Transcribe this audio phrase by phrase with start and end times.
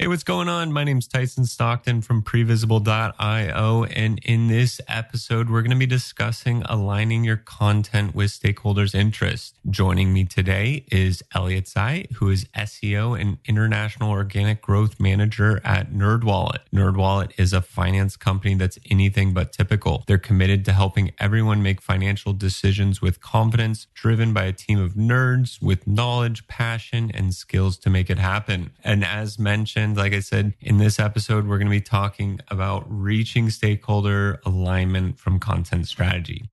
[0.00, 0.72] Hey, what's going on?
[0.72, 3.84] My name's Tyson Stockton from previsible.io.
[3.84, 9.56] And in this episode, we're going to be discussing aligning your content with stakeholders' interest.
[9.68, 15.90] Joining me today is Elliot Tsai, who is SEO and International Organic Growth Manager at
[15.90, 16.60] NerdWallet.
[16.72, 20.04] NerdWallet is a finance company that's anything but typical.
[20.06, 24.92] They're committed to helping everyone make financial decisions with confidence, driven by a team of
[24.92, 28.70] nerds with knowledge, passion, and skills to make it happen.
[28.84, 32.84] And as mentioned, like I said, in this episode, we're going to be talking about
[32.88, 36.50] reaching stakeholder alignment from content strategy.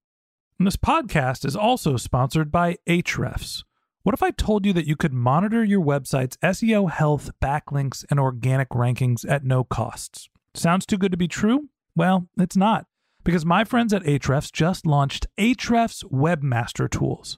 [0.58, 3.64] And this podcast is also sponsored by Ahrefs.
[4.04, 8.20] What if I told you that you could monitor your website's SEO health, backlinks, and
[8.20, 10.30] organic rankings at no costs?
[10.54, 11.70] Sounds too good to be true?
[11.96, 12.86] Well, it's not,
[13.24, 17.38] because my friends at Ahrefs just launched Ahrefs Webmaster Tools.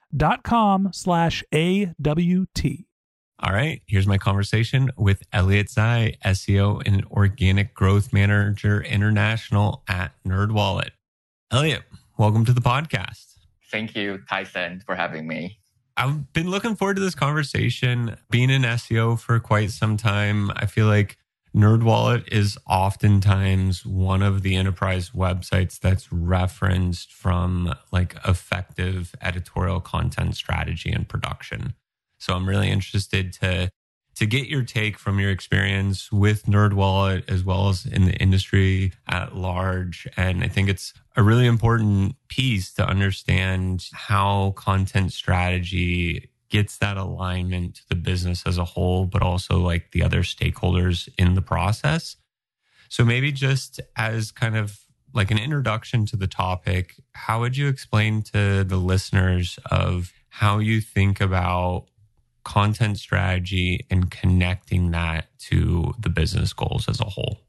[0.15, 2.85] dot com slash A-W-T.
[3.43, 10.11] All right, here's my conversation with Elliot Tsai, SEO and Organic Growth Manager International at
[10.27, 10.91] NerdWallet.
[11.51, 11.81] Elliot,
[12.19, 13.37] welcome to the podcast.
[13.71, 15.57] Thank you, Tyson, for having me.
[15.97, 18.15] I've been looking forward to this conversation.
[18.29, 21.17] Being in SEO for quite some time, I feel like
[21.55, 30.35] NerdWallet is oftentimes one of the enterprise websites that's referenced from like effective editorial content
[30.37, 31.73] strategy and production.
[32.19, 33.69] So I'm really interested to
[34.15, 38.91] to get your take from your experience with NerdWallet as well as in the industry
[39.07, 40.07] at large.
[40.17, 46.97] And I think it's a really important piece to understand how content strategy gets that
[46.97, 51.41] alignment to the business as a whole, but also like the other stakeholders in the
[51.41, 52.17] process.
[52.89, 54.79] So maybe just as kind of
[55.13, 60.59] like an introduction to the topic, how would you explain to the listeners of how
[60.59, 61.85] you think about
[62.43, 67.39] content strategy and connecting that to the business goals as a whole?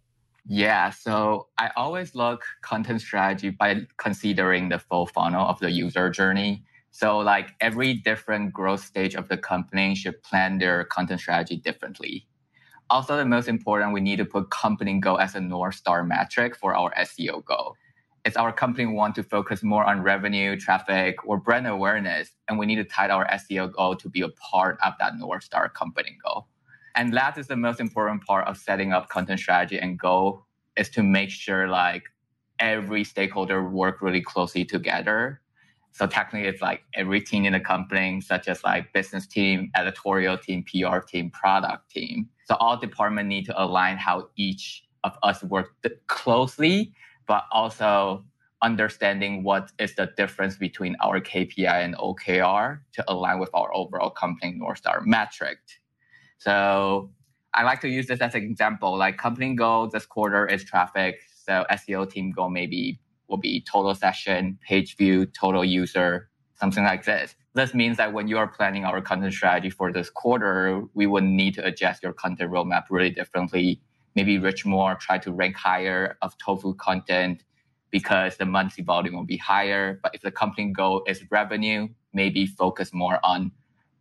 [0.45, 6.11] Yeah, so I always look content strategy by considering the full funnel of the user
[6.11, 6.65] journey.
[6.93, 12.27] So like every different growth stage of the company should plan their content strategy differently.
[12.91, 16.55] Also, the most important, we need to put company goal as a North Star metric
[16.55, 17.75] for our SEO goal.
[18.27, 22.67] It's our company want to focus more on revenue, traffic, or brand awareness, and we
[22.67, 26.17] need to tie our SEO goal to be a part of that North Star company
[26.23, 26.47] goal.
[26.95, 30.45] And that is the most important part of setting up content strategy and goal
[30.77, 32.05] is to make sure like
[32.59, 35.42] every stakeholder work really closely together
[35.93, 40.39] So technically it's like every team in the company, such as like business team, editorial
[40.39, 42.29] team, PR team, product team.
[42.45, 45.75] So all departments need to align how each of us work
[46.07, 46.93] closely,
[47.27, 48.25] but also
[48.63, 54.11] understanding what is the difference between our KPI and OKR to align with our overall
[54.11, 55.59] company North Star metric.
[56.39, 57.11] So
[57.55, 58.97] I like to use this as an example.
[58.97, 61.21] Like company goal this quarter is traffic.
[61.45, 62.99] So SEO team goal maybe
[63.33, 67.35] will be total session, page view, total user, something like this.
[67.55, 71.25] This means that when you are planning our content strategy for this quarter, we would
[71.25, 73.81] need to adjust your content roadmap really differently.
[74.15, 77.43] Maybe reach more, try to rank higher of tofu content
[77.91, 79.99] because the monthly volume will be higher.
[80.03, 83.51] But if the company goal is revenue, maybe focus more on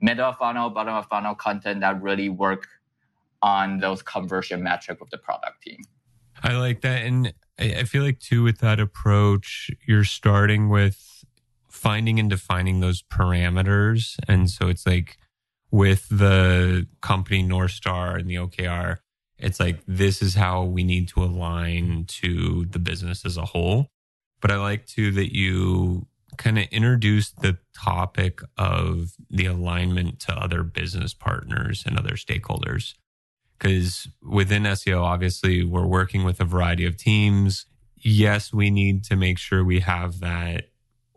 [0.02, 2.68] middle of funnel, bottom of funnel content that really work
[3.42, 5.82] on those conversion metric with the product team.
[6.44, 7.04] I like that.
[7.06, 11.24] And I feel like too with that approach, you're starting with
[11.70, 14.18] finding and defining those parameters.
[14.28, 15.18] And so it's like
[15.70, 18.98] with the company North Star and the OKR,
[19.38, 23.88] it's like this is how we need to align to the business as a whole.
[24.42, 26.08] But I like too that you
[26.38, 32.94] kind of introduce the topic of the alignment to other business partners and other stakeholders.
[33.62, 37.68] Because within SEO, obviously, we're working with a variety of teams.
[37.96, 40.70] Yes, we need to make sure we have that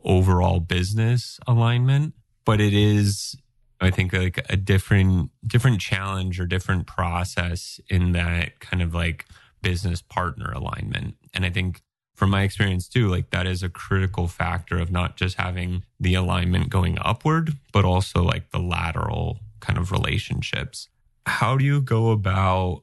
[0.04, 2.12] overall business alignment,
[2.44, 3.34] but it is
[3.80, 9.26] I think like a different different challenge or different process in that kind of like
[9.62, 11.16] business partner alignment.
[11.32, 11.80] And I think
[12.14, 16.14] from my experience too, like that is a critical factor of not just having the
[16.14, 20.88] alignment going upward, but also like the lateral kind of relationships.
[21.26, 22.82] How do you go about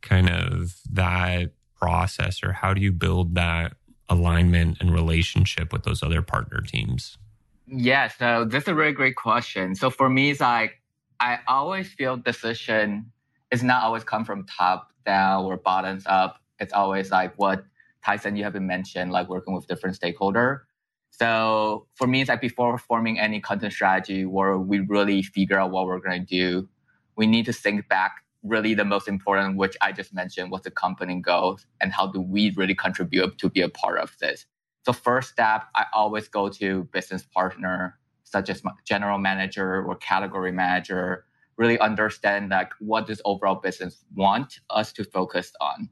[0.00, 3.74] kind of that process or how do you build that
[4.08, 7.18] alignment and relationship with those other partner teams?
[7.66, 9.74] Yeah, so that's a really great question.
[9.74, 10.80] So for me, it's like
[11.20, 13.12] I always feel decision
[13.50, 16.40] is not always come from top down or bottoms up.
[16.58, 17.64] It's always like what
[18.04, 20.66] Tyson you have been mentioned, like working with different stakeholder.
[21.10, 25.70] So for me, it's like before forming any content strategy where we really figure out
[25.70, 26.68] what we're going to do,
[27.16, 30.70] we need to think back really the most important, which I just mentioned, what's the
[30.70, 34.46] company goals and how do we really contribute to be a part of this.
[34.84, 40.50] So first step, I always go to business partner, such as general manager or category
[40.50, 41.24] manager,
[41.56, 45.88] really understand like what does overall business want us to focus on.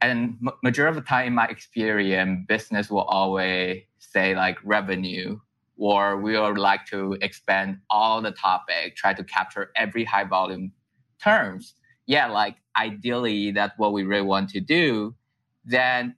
[0.00, 5.38] And majority of the time in my experience, business will always say like revenue,
[5.80, 10.70] or we would like to expand all the topic, try to capture every high volume
[11.22, 11.74] terms.
[12.06, 15.14] Yeah, like ideally that's what we really want to do.
[15.64, 16.14] Then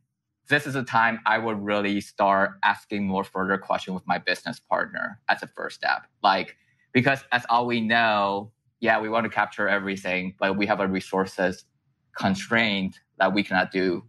[0.49, 4.59] this is a time I would really start asking more further questions with my business
[4.59, 6.07] partner as a first step.
[6.25, 6.57] Like,
[6.93, 8.51] because as all we know,
[8.81, 11.65] yeah, we want to capture everything, but we have a resources
[12.19, 14.03] constraint that we cannot do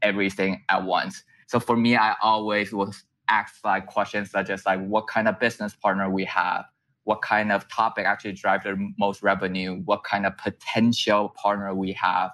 [0.00, 1.24] everything at once.
[1.48, 2.94] So for me, I always will
[3.30, 6.64] ask like questions such as like what kind of business partner we have,
[7.04, 11.92] what kind of topic actually drive the most revenue, what kind of potential partner we
[11.92, 12.30] have,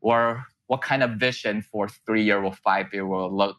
[0.00, 3.58] or what kind of vision for three year or five year will look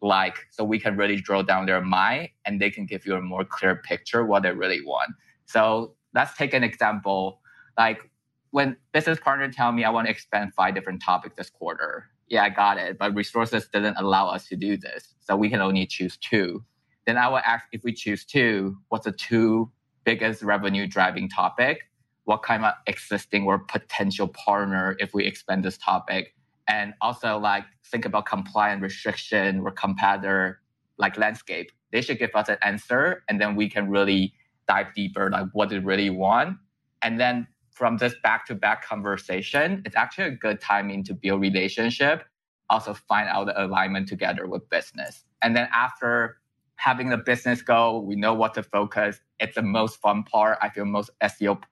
[0.00, 0.46] like?
[0.50, 3.44] So we can really drill down their mind and they can give you a more
[3.44, 5.12] clear picture what they really want.
[5.44, 7.40] So let's take an example.
[7.76, 8.10] Like
[8.50, 12.44] when business partner tell me i want to expand five different topics this quarter yeah
[12.44, 15.86] i got it but resources didn't allow us to do this so we can only
[15.86, 16.62] choose two
[17.06, 19.70] then i will ask if we choose two what's the two
[20.04, 21.82] biggest revenue driving topic
[22.24, 26.34] what kind of existing or potential partner if we expand this topic
[26.68, 30.60] and also like think about compliance restriction or competitor
[30.98, 31.72] like landscape.
[31.90, 34.34] They should give us an answer and then we can really
[34.68, 36.58] dive deeper like what they really want.
[37.00, 37.46] And then
[37.78, 42.24] from this back to back conversation, it's actually a good timing to build relationship,
[42.68, 45.24] also find out the alignment together with business.
[45.42, 46.38] And then after
[46.76, 49.20] having the business go, we know what to focus.
[49.38, 50.58] It's the most fun part.
[50.60, 51.62] I feel most SEO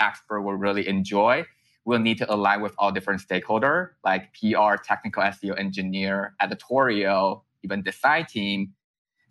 [0.00, 1.46] expert will really enjoy
[1.84, 7.82] we'll need to align with all different stakeholders like PR, technical SEO engineer, editorial, even
[7.82, 8.72] design team.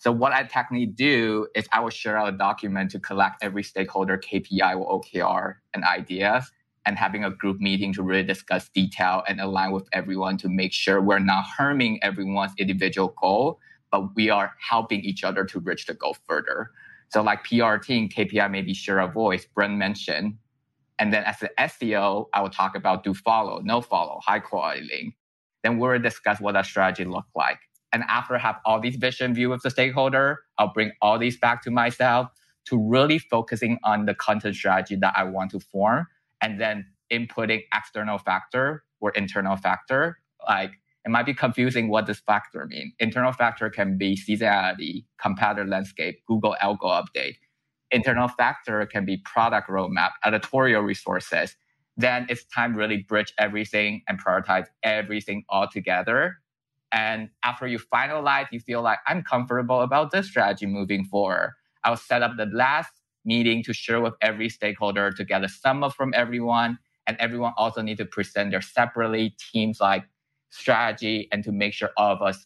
[0.01, 3.61] So what I technically do is I will share out a document to collect every
[3.61, 6.51] stakeholder KPI or OKR and ideas
[6.87, 10.73] and having a group meeting to really discuss detail and align with everyone to make
[10.73, 13.59] sure we're not harming everyone's individual goal,
[13.91, 16.71] but we are helping each other to reach the goal further.
[17.09, 20.35] So like PR team, KPI maybe share a voice, brand mentioned,
[20.97, 24.81] and then as an SEO, I will talk about do follow, no follow, high quality
[24.81, 25.15] link.
[25.61, 27.59] Then we'll discuss what that strategy look like.
[27.93, 31.37] And after I have all these vision view with the stakeholder, I'll bring all these
[31.37, 32.29] back to myself
[32.65, 36.07] to really focusing on the content strategy that I want to form
[36.41, 40.17] and then inputting external factor or internal factor.
[40.47, 40.71] Like
[41.05, 42.93] it might be confusing what this factor mean.
[42.99, 47.35] Internal factor can be seasonality, competitor landscape, Google algo update.
[47.89, 51.55] Internal factor can be product roadmap, editorial resources.
[51.97, 56.37] Then it's time really bridge everything and prioritize everything all together.
[56.91, 61.53] And after you finalize, you feel like I'm comfortable about this strategy moving forward.
[61.83, 62.91] I'll set up the last
[63.23, 66.77] meeting to share with every stakeholder to get a sum up from everyone.
[67.07, 70.03] And everyone also need to present their separately teams like
[70.49, 72.45] strategy and to make sure all of us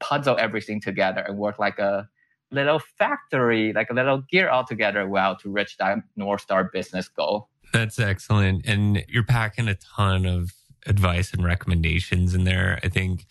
[0.00, 2.08] puzzle everything together and work like a
[2.50, 7.08] little factory, like a little gear all together well to reach that North Star business
[7.08, 7.48] goal.
[7.72, 8.66] That's excellent.
[8.66, 10.52] And you're packing a ton of
[10.86, 12.78] advice and recommendations in there.
[12.82, 13.26] I think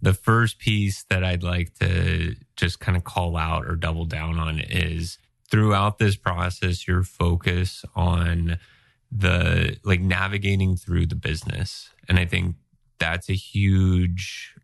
[0.00, 4.38] the first piece that I'd like to just kind of call out or double down
[4.38, 5.18] on is
[5.50, 8.58] throughout this process, your focus on
[9.10, 11.90] the like navigating through the business.
[12.08, 12.56] And I think
[12.98, 14.54] that's a huge,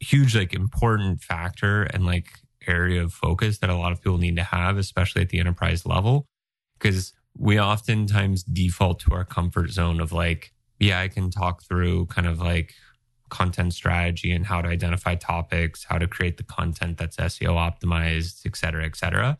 [0.00, 4.36] huge, like important factor and like area of focus that a lot of people need
[4.36, 6.26] to have, especially at the enterprise level.
[6.78, 12.06] Because we oftentimes default to our comfort zone of like, yeah, I can talk through
[12.06, 12.74] kind of like
[13.30, 18.44] content strategy and how to identify topics, how to create the content that's SEO optimized,
[18.44, 19.38] et cetera, et cetera.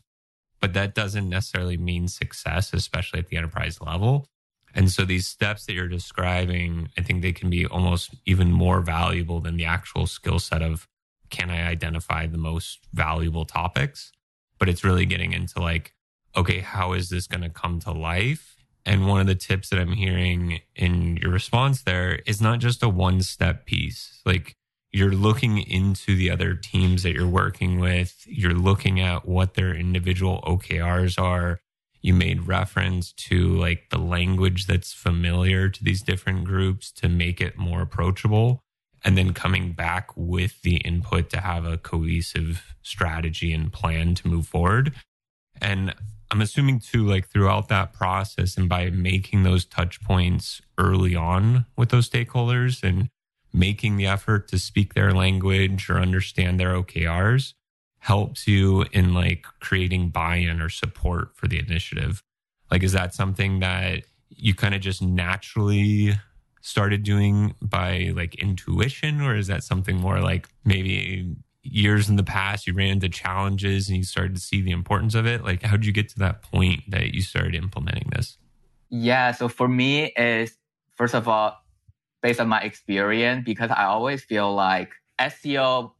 [0.60, 4.26] But that doesn't necessarily mean success, especially at the enterprise level.
[4.74, 8.80] And so these steps that you're describing, I think they can be almost even more
[8.80, 10.86] valuable than the actual skill set of
[11.30, 14.12] can I identify the most valuable topics?
[14.58, 15.94] But it's really getting into like,
[16.36, 18.56] okay, how is this going to come to life?
[18.90, 22.82] And one of the tips that I'm hearing in your response there is not just
[22.82, 24.20] a one step piece.
[24.26, 24.56] Like
[24.90, 29.72] you're looking into the other teams that you're working with, you're looking at what their
[29.72, 31.60] individual OKRs are.
[32.02, 37.40] You made reference to like the language that's familiar to these different groups to make
[37.40, 38.64] it more approachable.
[39.04, 44.26] And then coming back with the input to have a cohesive strategy and plan to
[44.26, 44.94] move forward
[45.60, 45.94] and
[46.30, 51.66] i'm assuming too like throughout that process and by making those touch points early on
[51.76, 53.08] with those stakeholders and
[53.52, 57.54] making the effort to speak their language or understand their okrs
[58.00, 62.22] helps you in like creating buy-in or support for the initiative.
[62.70, 66.14] Like is that something that you kind of just naturally
[66.62, 72.24] started doing by like intuition or is that something more like maybe years in the
[72.24, 75.44] past you ran into challenges and you started to see the importance of it.
[75.44, 78.38] Like how did you get to that point that you started implementing this?
[78.88, 80.56] Yeah so for me is
[80.96, 81.56] first of all
[82.22, 85.92] based on my experience because i always feel like seo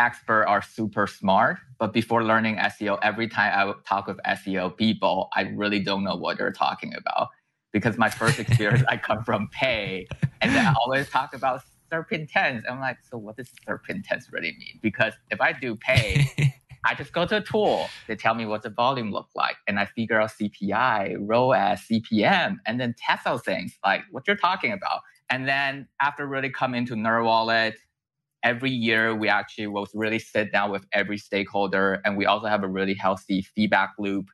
[0.00, 5.28] experts are super smart, but before learning SEO, every time I talk with SEO people,
[5.36, 7.28] I really don't know what they're talking about.
[7.72, 10.08] Because my first experience, I come from pay,
[10.40, 11.62] and then I always talk about
[12.10, 12.66] Intents.
[12.68, 14.78] I'm like, so what does SERP intents really mean?
[14.82, 16.26] Because if I do pay,
[16.84, 17.88] I just go to a tool.
[18.08, 22.56] They tell me what the volume look like, and I figure out CPI, ROAS, CPM,
[22.66, 25.00] and then test those things like what you're talking about.
[25.28, 27.74] And then after really come into NerdWallet,
[28.42, 32.62] every year we actually will really sit down with every stakeholder and we also have
[32.62, 34.26] a really healthy feedback loop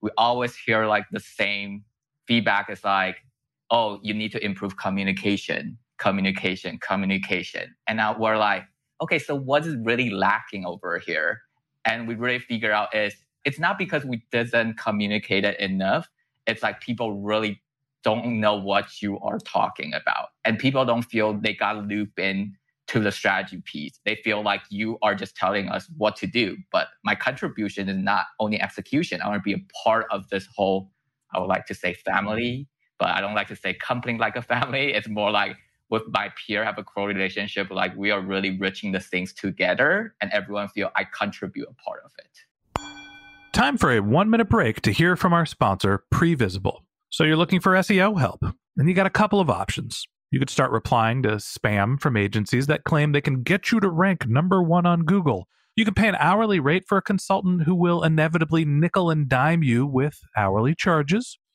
[0.00, 1.84] we always hear like the same
[2.26, 3.18] feedback is like
[3.70, 8.64] oh you need to improve communication communication communication and now we're like
[9.00, 11.40] okay so what is really lacking over here
[11.84, 16.08] and we really figure out is it's not because we didn't communicate it enough
[16.46, 17.62] it's like people really
[18.02, 22.52] don't know what you are talking about and people don't feel they got looped in
[22.88, 23.98] to the strategy piece.
[24.04, 26.56] They feel like you are just telling us what to do.
[26.70, 29.22] But my contribution is not only execution.
[29.22, 30.90] I want to be a part of this whole,
[31.32, 32.68] I would like to say family,
[32.98, 34.92] but I don't like to say company like a family.
[34.92, 35.56] It's more like
[35.92, 40.14] with my peer have a close relationship, like we are really reaching the things together
[40.22, 43.52] and everyone feel I contribute a part of it.
[43.52, 46.78] Time for a one minute break to hear from our sponsor, Previsible.
[47.10, 48.42] So you're looking for SEO help,
[48.78, 50.06] and you got a couple of options.
[50.30, 53.90] You could start replying to spam from agencies that claim they can get you to
[53.90, 55.46] rank number one on Google.
[55.76, 59.62] You can pay an hourly rate for a consultant who will inevitably nickel and dime
[59.62, 61.38] you with hourly charges.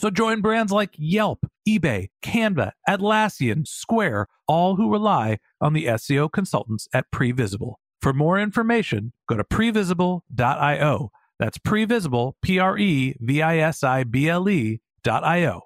[0.00, 6.32] So join brands like Yelp, eBay, Canva, Atlassian, Square, all who rely on the SEO
[6.32, 7.74] consultants at Previsible.
[8.00, 14.04] For more information, go to previsible.io that's previsible, P R E V I S I
[14.04, 15.60] B L E dot I O.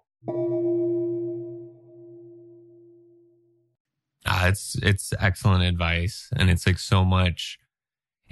[4.26, 7.60] Uh, it's it's excellent advice, and it's like so much.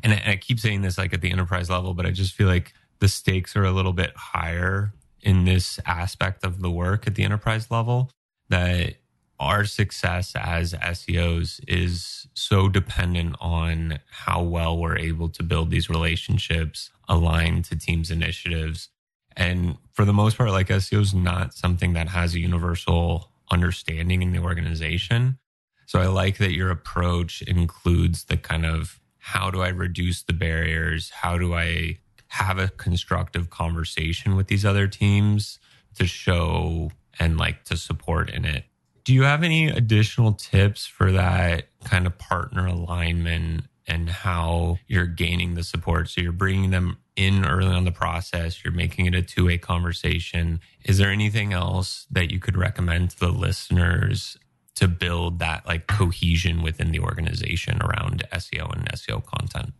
[0.02, 2.48] And I, I keep saying this like at the enterprise level, but I just feel
[2.48, 7.14] like the stakes are a little bit higher in this aspect of the work at
[7.14, 8.10] the enterprise level.
[8.48, 8.96] That
[9.40, 15.90] our success as SEOs is so dependent on how well we're able to build these
[15.90, 18.88] relationships aligned to teams' initiatives.
[19.36, 24.22] And for the most part, like SEO is not something that has a universal understanding
[24.22, 25.38] in the organization.
[25.86, 30.32] So I like that your approach includes the kind of how do I reduce the
[30.32, 31.10] barriers?
[31.10, 31.98] How do I
[32.32, 35.58] have a constructive conversation with these other teams
[35.94, 38.64] to show and like to support in it?
[39.04, 45.06] Do you have any additional tips for that kind of partner alignment and how you're
[45.06, 46.08] gaining the support?
[46.08, 49.58] So you're bringing them in early on the process, you're making it a two way
[49.58, 50.60] conversation.
[50.86, 54.38] Is there anything else that you could recommend to the listeners
[54.76, 59.74] to build that like cohesion within the organization around SEO and SEO content?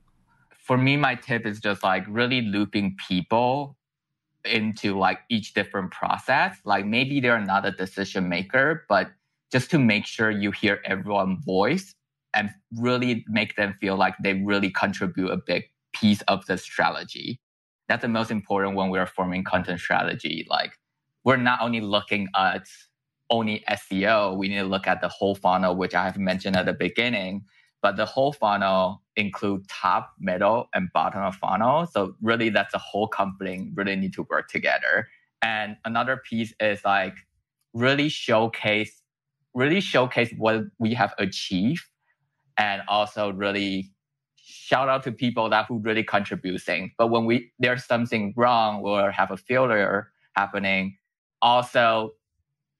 [0.62, 3.76] For me, my tip is just like really looping people
[4.44, 6.56] into like each different process.
[6.64, 9.10] Like maybe they're not a decision maker, but
[9.50, 11.94] just to make sure you hear everyone's voice
[12.34, 17.40] and really make them feel like they really contribute a big piece of the strategy.
[17.88, 20.46] That's the most important when we're forming content strategy.
[20.48, 20.78] Like
[21.24, 22.66] we're not only looking at
[23.30, 26.66] only SEO, we need to look at the whole funnel, which I have mentioned at
[26.66, 27.44] the beginning.
[27.82, 31.86] But the whole funnel include top, middle, and bottom of funnel.
[31.86, 35.08] So really that's the whole company really need to work together.
[35.42, 37.16] And another piece is like
[37.74, 39.02] really showcase,
[39.52, 41.84] really showcase what we have achieved
[42.56, 43.90] and also really
[44.36, 46.92] shout out to people that who really contribute things.
[46.96, 50.96] But when we there's something wrong or have a failure happening,
[51.40, 52.12] also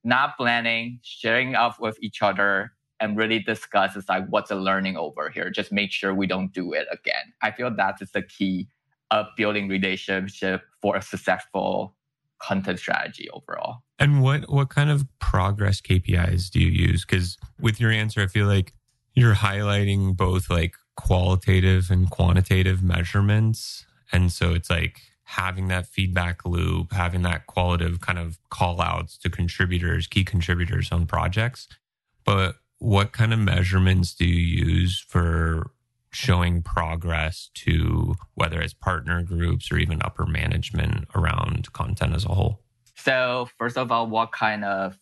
[0.05, 4.97] not planning, sharing up with each other, and really discuss is like what's the learning
[4.97, 5.51] over here.
[5.51, 7.35] Just make sure we don't do it again.
[7.43, 8.69] I feel that is the key
[9.11, 11.97] of building relationship for a successful
[12.39, 13.83] content strategy overall.
[13.99, 17.05] And what what kind of progress KPIs do you use?
[17.05, 18.73] Because with your answer, I feel like
[19.15, 23.85] you're highlighting both like qualitative and quantitative measurements.
[24.13, 29.19] And so it's like having that feedback loop, having that qualitative kind of call outs
[29.19, 31.69] to contributors, key contributors on projects.
[32.25, 35.71] But what kind of measurements do you use for
[36.11, 42.29] showing progress to whether it's partner groups or even upper management around content as a
[42.29, 42.61] whole?
[42.97, 44.99] So, first of all, what kind of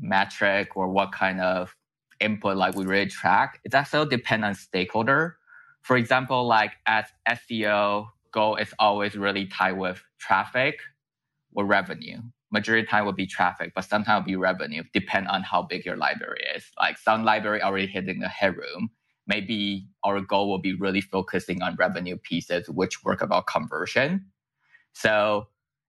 [0.00, 1.74] metric or what kind of
[2.20, 3.58] input like we really track?
[3.64, 5.36] It also depend on stakeholder.
[5.82, 10.78] For example, like as SEO goal is always really tied with traffic
[11.52, 12.20] or revenue
[12.54, 15.96] majority time will be traffic, but sometimes will be revenue, depend on how big your
[15.96, 16.64] library is.
[16.78, 18.90] Like some library already hitting the headroom.
[19.26, 24.26] Maybe our goal will be really focusing on revenue pieces, which work about conversion.
[24.92, 25.48] So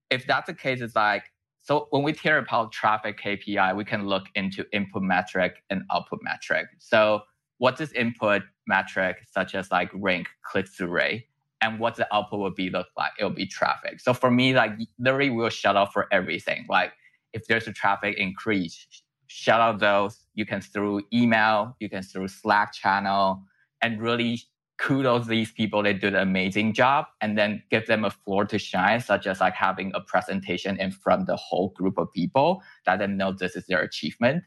[0.10, 1.25] if that's the case, it's like,
[1.62, 6.19] so when we hear about traffic KPI, we can look into input metric and output
[6.23, 6.65] metric.
[6.80, 7.21] So
[7.60, 11.28] what's this input metric, such as like rank, click through rate?
[11.62, 13.12] And what the output will be look like.
[13.18, 14.00] It'll be traffic.
[14.00, 16.65] So for me, like literally we'll shut off for everything.
[16.70, 16.91] Like
[17.34, 18.86] if there's a traffic increase,
[19.28, 20.26] shut out those.
[20.34, 23.44] You can through email, you can through Slack channel,
[23.82, 24.41] and really
[24.78, 25.82] kudos these people.
[25.84, 29.39] They did an amazing job, and then give them a floor to shine, such as
[29.39, 33.32] like having a presentation in front of the whole group of people that then know
[33.32, 34.44] this is their achievement.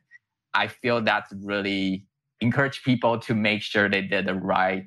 [0.55, 2.07] I feel that's really
[2.40, 4.85] encourage people to make sure they did the right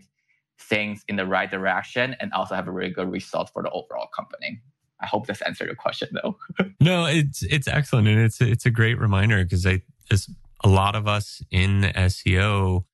[0.61, 4.07] things in the right direction and also have a really good result for the overall
[4.15, 4.61] company.
[4.99, 6.37] I hope this answered your question though.
[6.79, 10.29] no, it's it's excellent and it's it's a great reminder because I as
[10.63, 12.85] a lot of us in SEO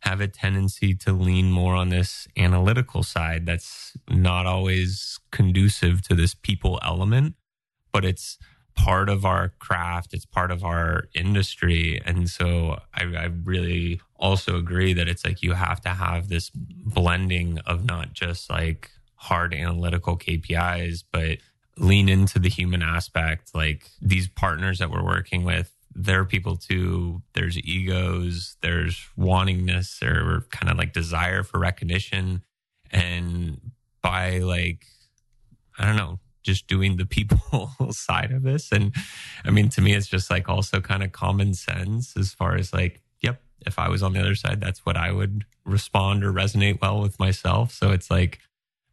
[0.00, 6.14] have a tendency to lean more on this analytical side that's not always conducive to
[6.14, 7.34] this people element,
[7.92, 8.38] but it's
[8.76, 12.00] part of our craft, it's part of our industry.
[12.04, 16.50] And so I, I, really also agree that it's like you have to have this
[16.50, 21.38] blending of not just like hard analytical KPIs, but
[21.78, 23.54] lean into the human aspect.
[23.54, 27.22] Like these partners that we're working with, they're people too.
[27.32, 32.42] There's egos, there's wantingness or kind of like desire for recognition.
[32.92, 34.86] And by like,
[35.78, 38.72] I don't know, just doing the people side of this.
[38.72, 38.94] And
[39.44, 42.72] I mean, to me, it's just like also kind of common sense as far as
[42.72, 46.32] like, yep, if I was on the other side, that's what I would respond or
[46.32, 47.72] resonate well with myself.
[47.72, 48.38] So it's like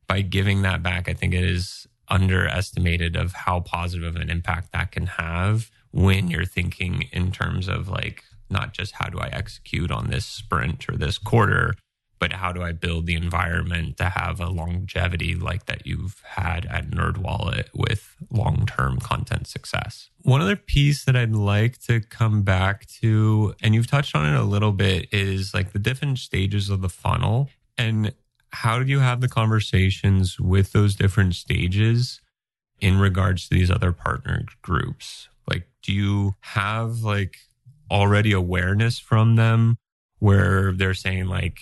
[0.08, 4.74] by giving that back, I think it is underestimated of how positive of an impact
[4.74, 9.28] that can have when you're thinking in terms of like, not just how do I
[9.28, 11.76] execute on this sprint or this quarter,
[12.24, 16.66] but how do I build the environment to have a longevity like that you've had
[16.68, 20.10] at NerdWallet with long term content success?
[20.22, 24.40] One other piece that I'd like to come back to, and you've touched on it
[24.40, 27.50] a little bit, is like the different stages of the funnel.
[27.78, 28.14] And
[28.52, 32.22] how do you have the conversations with those different stages
[32.80, 35.28] in regards to these other partner groups?
[35.46, 37.36] Like, do you have like
[37.92, 39.76] already awareness from them
[40.20, 41.60] where they're saying, like,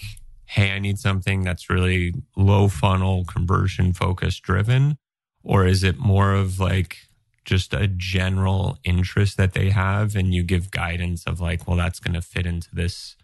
[0.52, 4.98] hey, I need something that's really low funnel, conversion focus driven?
[5.46, 6.98] Or is it more of like
[7.46, 12.02] just a general interest that they have and you give guidance of like, well, that's
[12.02, 13.16] going to fit into this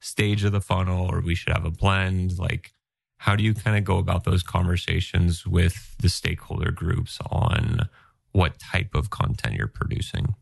[0.00, 2.38] stage of the funnel or we should have a blend?
[2.38, 2.72] Like,
[3.18, 7.90] how do you kind of go about those conversations with the stakeholder groups on
[8.32, 10.34] what type of content you're producing?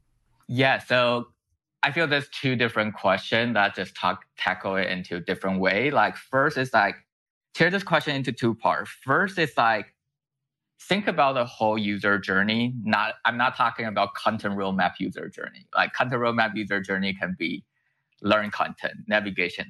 [0.46, 0.78] Yeah.
[0.78, 1.30] So
[1.82, 5.90] I feel there's two different questions that just talk tackle it into a different way.
[5.90, 6.96] Like first is like
[7.54, 8.90] tear this question into two parts.
[9.04, 9.94] First is like
[10.80, 12.74] think about the whole user journey.
[12.82, 15.66] Not I'm not talking about content roadmap user journey.
[15.74, 17.64] Like content roadmap user journey can be
[18.22, 19.66] learn content, navigation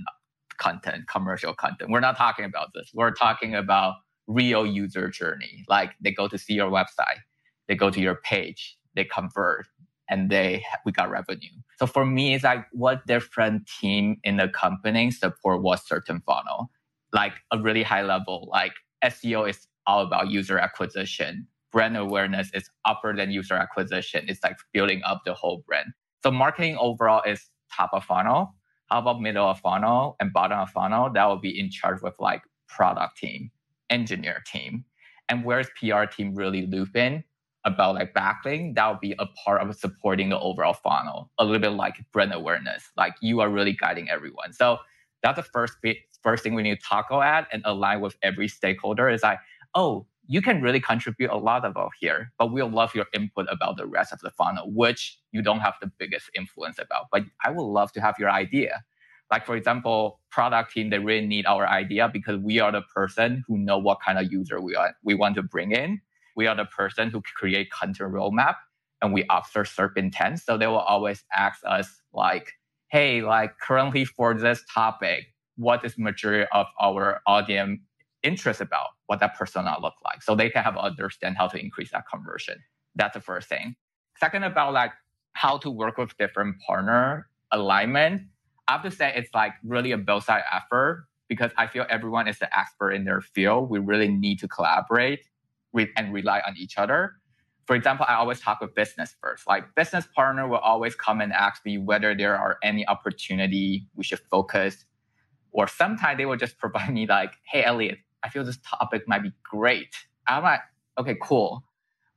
[0.59, 1.90] content, commercial content.
[1.90, 2.90] We're not talking about this.
[2.94, 5.64] We're talking about real user journey.
[5.68, 7.21] Like they go to see your website,
[7.66, 9.66] they go to your page, they convert,
[10.09, 11.51] and they we got revenue.
[11.79, 16.71] So for me, it's like what different team in the company support what certain funnel.
[17.12, 18.73] Like a really high level, like
[19.05, 21.47] SEO is all about user acquisition.
[21.71, 24.25] Brand awareness is upper than user acquisition.
[24.29, 25.93] It's like building up the whole brand.
[26.23, 28.55] So marketing overall is top of funnel.
[28.87, 31.11] How about middle of funnel and bottom of funnel?
[31.12, 33.51] That will be in charge with like product team,
[33.88, 34.85] engineer team.
[35.29, 37.23] And where's PR team really loop in?
[37.68, 41.61] About like backlink, that would be a part of supporting the overall funnel, a little
[41.61, 42.90] bit like brand awareness.
[42.96, 44.52] Like you are really guiding everyone.
[44.52, 44.78] So
[45.22, 48.48] that's the first bit, first thing we need to tackle at and align with every
[48.48, 49.38] stakeholder is like,
[49.74, 53.76] oh, you can really contribute a lot about here, but we'll love your input about
[53.76, 57.07] the rest of the funnel, which you don't have the biggest influence about.
[57.11, 58.85] But I would love to have your idea.
[59.31, 63.44] Like for example, product team, they really need our idea because we are the person
[63.46, 66.00] who know what kind of user we are we want to bring in
[66.38, 68.55] we are the person who create content roadmap
[69.03, 70.38] and we observe certain intent.
[70.38, 72.53] So they will always ask us like,
[72.92, 77.81] hey, like currently for this topic, what is majority of our audience
[78.22, 78.90] interest about?
[79.07, 80.22] What that persona look like?
[80.22, 82.62] So they can have understand how to increase that conversion.
[82.94, 83.74] That's the first thing.
[84.20, 84.92] Second about like
[85.33, 88.22] how to work with different partner alignment.
[88.68, 92.29] I have to say it's like really a both side effort because I feel everyone
[92.29, 93.70] is the expert in their field.
[93.70, 95.20] We really need to collaborate
[95.96, 97.14] and rely on each other.
[97.66, 99.46] For example, I always talk with business first.
[99.46, 104.04] Like business partner will always come and ask me whether there are any opportunity we
[104.04, 104.87] should focus.
[105.52, 109.22] Or sometimes they will just provide me like, hey Elliot, I feel this topic might
[109.22, 109.94] be great.
[110.26, 110.61] I'm like,
[110.98, 111.62] okay, cool.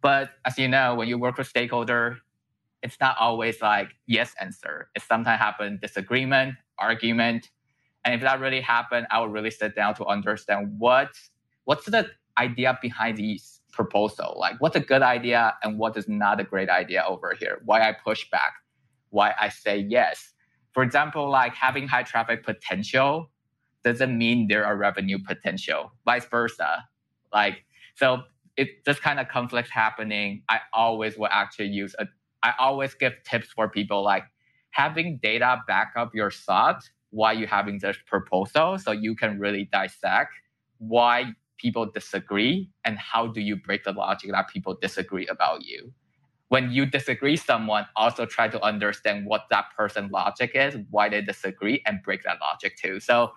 [0.01, 2.17] But as you know, when you work with stakeholder,
[2.81, 4.89] it's not always like yes answer.
[4.95, 7.51] It sometimes happen disagreement, argument.
[8.03, 11.09] And if that really happened, I would really sit down to understand what
[11.65, 14.35] what's the idea behind these proposal?
[14.39, 17.61] Like what's a good idea and what is not a great idea over here?
[17.65, 18.53] Why I push back?
[19.09, 20.33] Why I say yes?
[20.73, 23.29] For example, like having high traffic potential
[23.83, 25.91] doesn't mean there are revenue potential.
[26.05, 26.85] Vice versa.
[27.33, 27.63] Like
[27.95, 28.23] so
[28.57, 32.07] if this kind of conflict happening, I always will actually use a
[32.43, 34.23] I always give tips for people like
[34.71, 39.69] having data back up your thought while you're having this proposal so you can really
[39.71, 40.33] dissect
[40.79, 45.93] why people disagree and how do you break the logic that people disagree about you
[46.49, 51.21] when you disagree someone also try to understand what that person logic is why they
[51.21, 53.31] disagree and break that logic too so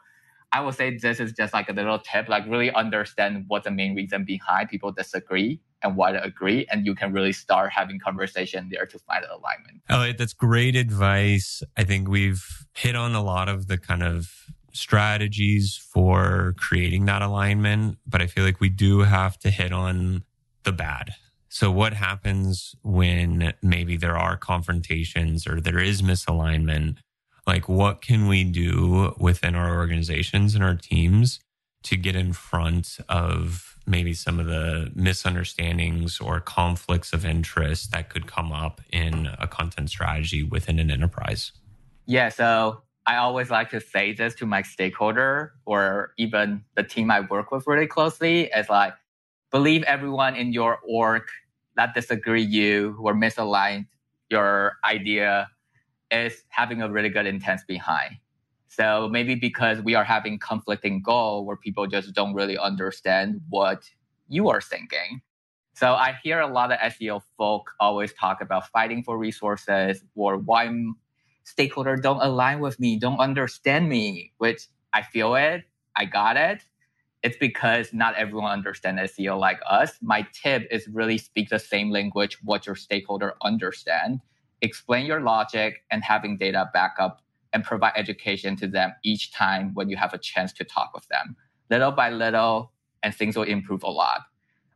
[0.54, 3.72] I would say this is just like a little tip, like really understand what the
[3.72, 6.64] main reason behind people disagree and why to agree.
[6.70, 9.82] And you can really start having conversation there to find alignment.
[9.88, 11.64] Elliot, that's great advice.
[11.76, 14.30] I think we've hit on a lot of the kind of
[14.74, 20.24] strategies for creating that alignment, but I feel like we do have to hit on
[20.64, 21.14] the bad.
[21.48, 26.96] So, what happens when maybe there are confrontations or there is misalignment?
[27.46, 31.38] Like, what can we do within our organizations and our teams
[31.84, 38.08] to get in front of maybe some of the misunderstandings or conflicts of interest that
[38.08, 41.52] could come up in a content strategy within an enterprise?
[42.06, 47.10] Yeah, so I always like to say this to my stakeholder or even the team
[47.10, 48.94] I work with really closely is like,
[49.50, 51.22] believe everyone in your org
[51.76, 53.86] that disagree you or misaligned
[54.30, 55.50] your idea
[56.10, 58.16] is having a really good intent behind.
[58.68, 63.84] So maybe because we are having conflicting goal where people just don't really understand what
[64.28, 65.20] you are thinking.
[65.74, 70.38] So I hear a lot of SEO folk always talk about fighting for resources or
[70.38, 70.72] why
[71.44, 75.64] stakeholder don't align with me, don't understand me, which I feel it,
[75.96, 76.62] I got it.
[77.22, 79.98] It's because not everyone understands SEO like us.
[80.02, 84.20] My tip is really speak the same language what your stakeholder understand,
[84.60, 87.22] explain your logic and having data backup
[87.54, 91.06] and provide education to them each time when you have a chance to talk with
[91.08, 91.36] them.
[91.70, 94.22] Little by little, and things will improve a lot.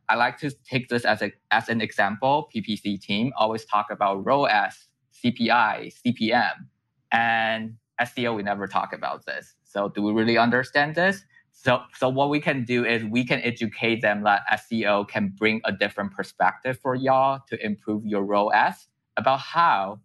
[0.07, 2.49] I like to take this as, a, as an example.
[2.55, 4.88] PPC team always talk about ROAS,
[5.23, 6.53] CPI, CPM,
[7.11, 8.35] and SEO.
[8.35, 9.55] We never talk about this.
[9.63, 11.23] So do we really understand this?
[11.51, 15.61] So, so what we can do is we can educate them that SEO can bring
[15.65, 19.99] a different perspective for y'all to improve your ROAS about how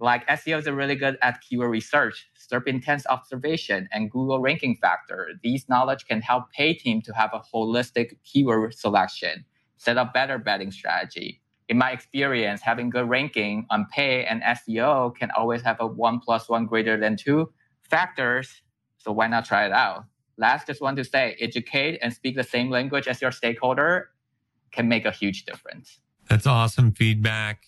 [0.00, 5.30] like SEO is really good at keyword research, SERP intents observation, and Google ranking factor.
[5.42, 9.44] These knowledge can help pay team to have a holistic keyword selection,
[9.76, 11.40] set up better betting strategy.
[11.68, 16.20] In my experience, having good ranking on pay and SEO can always have a one
[16.20, 18.62] plus one greater than two factors.
[18.98, 20.04] So why not try it out?
[20.36, 24.10] Last, just want to say, educate and speak the same language as your stakeholder
[24.72, 26.00] can make a huge difference.
[26.28, 27.64] That's awesome feedback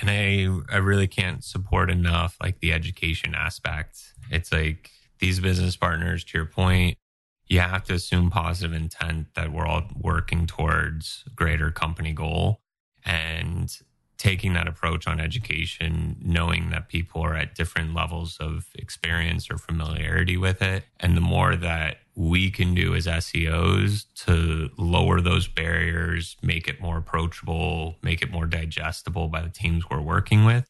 [0.00, 4.14] and I I really can't support enough like the education aspect.
[4.30, 6.98] It's like these business partners, to your point,
[7.46, 12.60] you have to assume positive intent that we're all working towards greater company goal
[13.06, 13.74] and
[14.18, 19.58] taking that approach on education, knowing that people are at different levels of experience or
[19.58, 20.84] familiarity with it.
[20.98, 26.80] And the more that we can do as SEOs to lower those barriers, make it
[26.80, 30.66] more approachable, make it more digestible by the teams we're working with,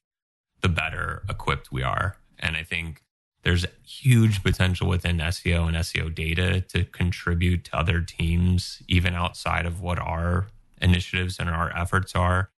[0.60, 2.16] the better equipped we are.
[2.38, 3.02] And I think
[3.42, 9.66] there's huge potential within SEO and SEO data to contribute to other teams, even outside
[9.66, 10.48] of what our
[10.80, 12.50] initiatives and our efforts are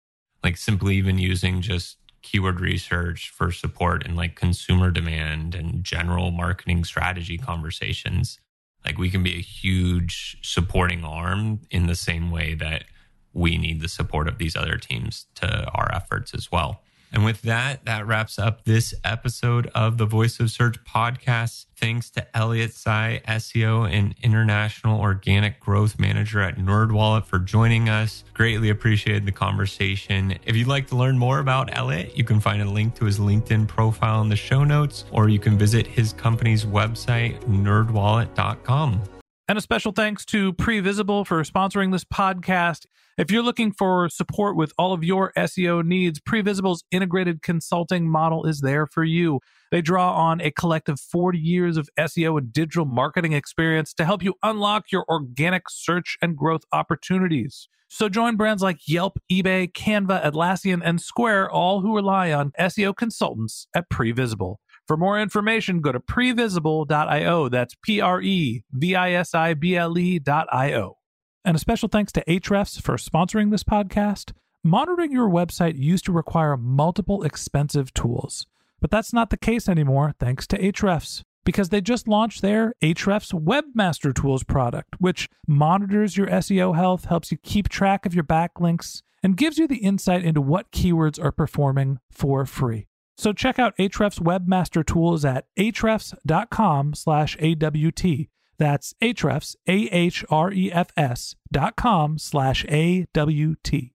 [0.42, 6.30] like simply even using just keyword research for support and like consumer demand and general
[6.30, 8.38] marketing strategy conversations.
[8.84, 12.84] Like we can be a huge supporting arm in the same way that
[13.32, 16.82] we need the support of these other teams to our efforts as well.
[17.12, 21.66] And with that, that wraps up this episode of the Voice of Search podcast.
[21.76, 28.24] Thanks to Elliot Tsai, SEO and International Organic Growth Manager at NerdWallet for joining us.
[28.34, 30.38] Greatly appreciated the conversation.
[30.44, 33.18] If you'd like to learn more about Elliot, you can find a link to his
[33.18, 39.02] LinkedIn profile in the show notes, or you can visit his company's website, nerdwallet.com.
[39.48, 42.84] And a special thanks to Previsible for sponsoring this podcast.
[43.18, 48.46] If you're looking for support with all of your SEO needs, Previsible's integrated consulting model
[48.46, 49.40] is there for you.
[49.72, 54.22] They draw on a collective 40 years of SEO and digital marketing experience to help
[54.22, 57.68] you unlock your organic search and growth opportunities.
[57.88, 62.94] So join brands like Yelp, eBay, Canva, Atlassian, and Square, all who rely on SEO
[62.94, 64.58] consultants at Previsible.
[64.86, 67.48] For more information, go to previsible.io.
[67.48, 70.97] That's P R E V I S I B L E.io.
[71.44, 74.32] And a special thanks to Ahrefs for sponsoring this podcast.
[74.64, 78.46] Monitoring your website used to require multiple expensive tools,
[78.80, 83.32] but that's not the case anymore thanks to Ahrefs because they just launched their Ahrefs
[83.32, 89.02] Webmaster Tools product, which monitors your SEO health, helps you keep track of your backlinks,
[89.22, 92.86] and gives you the insight into what keywords are performing for free.
[93.16, 98.28] So check out Ahrefs Webmaster Tools at ahrefs.com slash AWT.
[98.58, 103.92] That's Ahrefs, A-H-R-E-F-S dot com slash A-W-T.